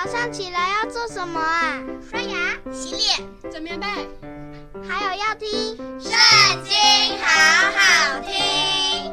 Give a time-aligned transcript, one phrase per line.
[0.00, 1.82] 早上起来要做什么啊？
[2.08, 3.86] 刷牙、洗脸、整棉被，
[4.88, 5.48] 还有要听
[6.00, 6.12] 《圣
[6.62, 6.72] 经》，
[7.20, 7.26] 好
[7.72, 9.12] 好听。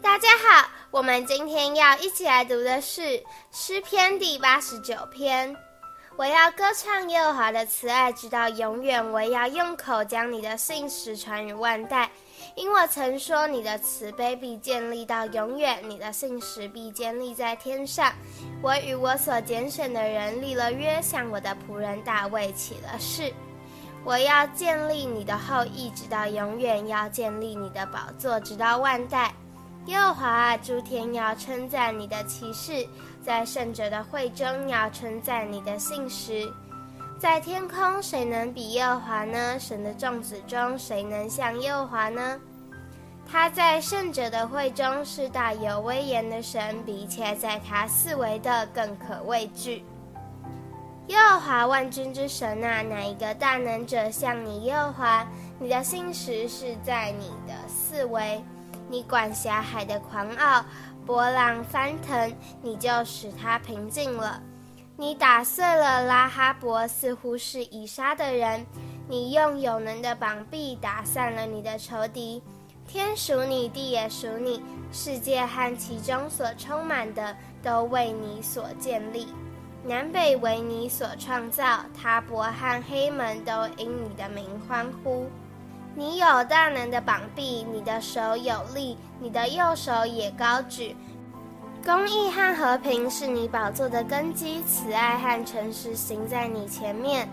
[0.00, 3.22] 大家好，我们今天要一起来读的是
[3.52, 5.54] 诗篇第八十九篇。
[6.16, 12.10] 我要歌唱耶和华的慈爱，直到永远；我要用口将你的信实传于万代。
[12.54, 18.12] 因我曾说，你的慈悲必建立到永远，你的信实必建立在天上。
[18.60, 23.32] 我与我所拣选的人立了约，向我的仆人大卫起了誓。
[24.04, 29.32] 我要建立你的后裔，直到永远；要建立你的宝座，直到万代。
[29.90, 32.86] 耶和华，诸天要称赞你的奇事，
[33.24, 36.48] 在圣者的会中要称赞你的信实。
[37.18, 39.58] 在天空，谁能比耶和华呢？
[39.58, 42.38] 神的众子中，谁能像耶和华呢？
[43.28, 49.84] 他在圣者的会中是大有威严的神，比一切在他四围的更可畏惧。
[51.08, 54.62] 耶和华万军之神啊，哪一个大能者像你？
[54.62, 55.26] 耶和华，
[55.58, 58.40] 你的信实是在你的四围，
[58.90, 60.64] 你管辖海的狂傲，
[61.06, 64.42] 波浪翻腾，你就使它平静了。
[64.96, 68.66] 你打碎了拉哈伯，似乎是已杀的人。
[69.08, 72.42] 你用有能的膀臂打散了你的仇敌。
[72.88, 79.28] 天属你，地也属你，世界和其中所充满的都为你所建立。
[79.84, 85.30] 南北为你所创造，他泊和黑门都因你的名欢呼。
[86.00, 90.96] 你有大能的膀臂，你的手有力，你的右手也高举。
[91.84, 97.28] 公义和和平是你宝座的根基，慈爱和诚实行在你前面。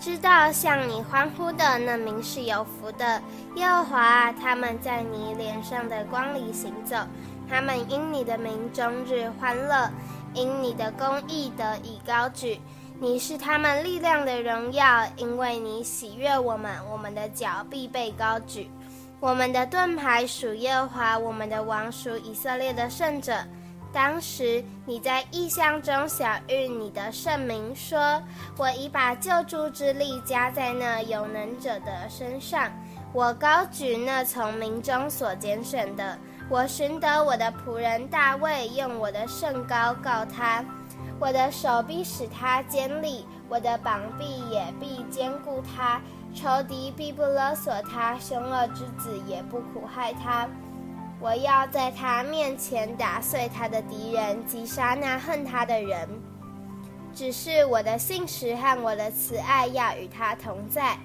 [0.00, 3.20] 知道向你欢呼的那名是有福的，
[3.56, 6.96] 耶和华，他们在你脸上的光里行走，
[7.46, 9.90] 他们因你的名终日欢乐，
[10.32, 12.62] 因你的公义得以高举。
[12.98, 18.70] 你是他们力量的荣耀，因为你喜悦我们，我们的脚必被高举。
[19.20, 23.36] 我们的盾牌属耶和华，我们的王属以色列的圣者。
[23.92, 28.22] 当时你在异象中晓諭你的圣名说
[28.56, 32.70] ：“我已把救助之力加在那有能者的身上，
[33.12, 36.18] 我高举那从民中所拣选的。
[36.48, 40.64] 我寻得我的仆人大卫，用我的圣膏膏他。
[41.18, 46.00] 我的手必使他坚立，我的膀臂也必坚固他。
[46.34, 50.48] 仇敌必不勒索他，凶恶之子也不苦害他。”
[51.18, 56.06] 我要在他面前打碎他的敌人，击杀那恨他的人。
[57.14, 60.98] 只是我的信实和我的慈爱要与他同在，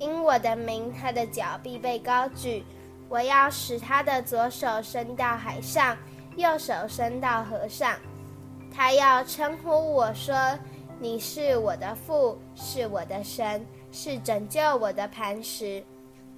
[0.00, 2.64] 因我的名，他的脚必被高举。
[3.08, 5.96] 我要使他的左手伸到海上，
[6.34, 7.94] 右手伸到河上。
[8.74, 10.34] 他要称呼我说
[10.98, 15.84] ：“你是我的父，是我的神，是拯救我的磐石。”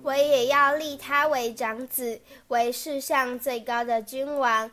[0.02, 4.70] 我也要立他为长子，为世上最高的君王。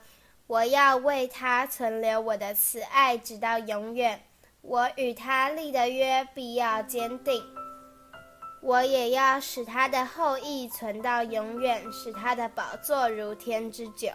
[0.48, 4.22] 我要为他存留我的慈爱，直到永远。
[4.62, 7.42] 我与他立的约必要坚定。
[8.62, 14.10] 我也要使他的后裔存到永远，使他的宝座如天之久。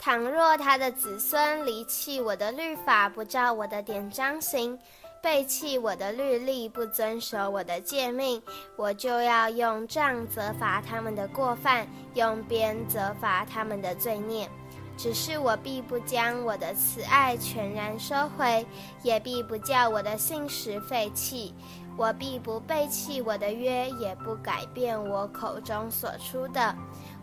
[0.00, 4.78] 倘若他的子孙离弃我的律法，不照我的典章行，
[5.22, 8.42] 背弃我的律例，不遵守我的诫命，
[8.76, 14.48] 我就要用杖责罚他们的过犯，用鞭责罚他们的罪孽。
[14.96, 18.66] 只是我必不将我的慈爱全然收回，
[19.02, 21.54] 也必不叫我的信实废弃。
[21.96, 26.74] 我必不背弃我的约，也不改变我口中所出的。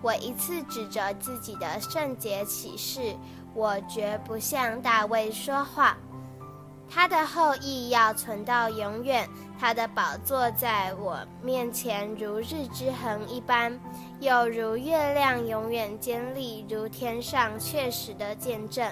[0.02, 3.16] 我一次指着自己的圣洁起誓，
[3.54, 5.98] 我绝不向大卫说话。
[6.90, 9.28] 他的后裔要存到永远，
[9.60, 13.78] 他的宝座在我面前如日之恒一般，
[14.22, 18.90] 又如月亮永远坚立，如天上确实的见证。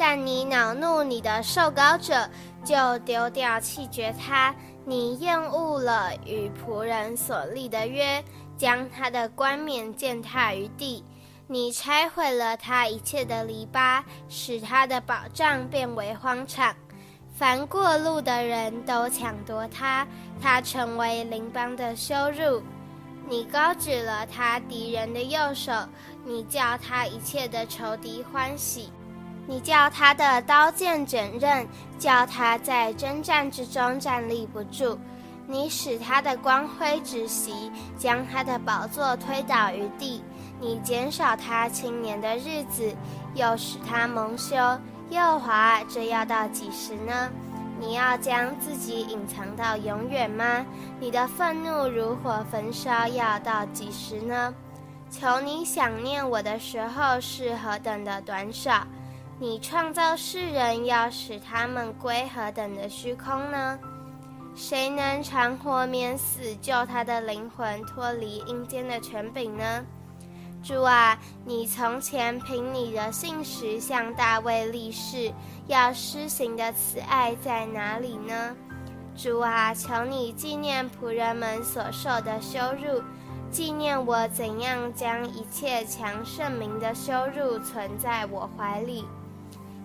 [0.00, 2.26] 但你恼怒你的受膏者，
[2.64, 4.54] 就丢掉弃绝他；
[4.86, 8.24] 你厌恶了与仆人所立的约，
[8.56, 11.04] 将他的冠冕践踏于地。
[11.46, 16.74] 你拆毁了他一切的篱笆，使他的保障变为荒场。
[17.34, 20.06] 凡过路的人都抢夺他，
[20.40, 22.62] 他成为邻邦的羞辱。
[23.28, 25.72] 你高举了他敌人的右手，
[26.24, 28.90] 你叫他一切的仇敌欢喜。
[29.50, 31.66] 你叫他的刀剑整刃，
[31.98, 34.96] 叫他在征战之中站立不住。
[35.44, 40.22] 你使他的光辉止息，将他的宝座推倒于地。
[40.60, 42.94] 你减少他青年的日子，
[43.34, 44.54] 又使他蒙羞，
[45.08, 47.28] 耶和华，这要到几时呢？
[47.80, 50.64] 你要将自己隐藏到永远吗？
[51.00, 54.54] 你的愤怒如火焚烧，要到几时呢？
[55.10, 58.86] 求你想念我的时候是何等的短少！
[59.42, 63.78] 你创造世人，要使他们归何等的虚空呢？
[64.54, 69.82] 谁能长活免死，救他的灵魂脱离阴间的权柄呢？
[70.62, 75.32] 主啊，你从前凭你的信实向大卫立誓，
[75.68, 78.54] 要施行的慈爱在哪里呢？
[79.16, 83.02] 主啊，求你纪念仆人们所受的羞辱，
[83.50, 89.06] 纪念我怎样将一切强盛名的羞辱存在我怀里。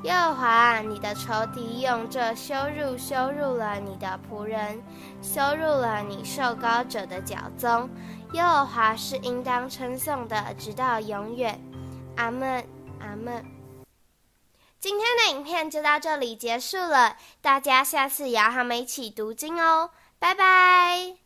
[0.05, 4.79] 耶和华，你的仇敌用这羞辱羞辱了你的仆人，
[5.19, 7.89] 羞辱了你受膏者的脚踪。
[8.33, 11.59] 耶和华是应当称颂的，直到永远。
[12.17, 12.63] 阿门，
[12.99, 13.43] 阿门。
[14.79, 21.24] 今天的影片就到这里结束了，大家下次也要和我们一起读经哦，拜拜。